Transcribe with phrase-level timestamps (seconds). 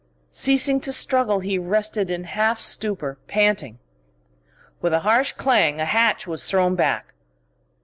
[0.31, 3.77] Ceasing to struggle, he rested in half stupour, panting.
[4.81, 7.13] With a harsh clang a hatch was thrown back.